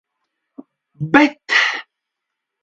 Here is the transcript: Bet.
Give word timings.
Bet. 1.13 1.45